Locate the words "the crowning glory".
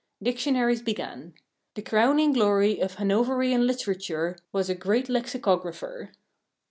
1.75-2.79